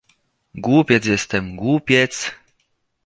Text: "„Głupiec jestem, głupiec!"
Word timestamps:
"„Głupiec 0.55 1.05
jestem, 1.05 1.55
głupiec!" 1.55 2.31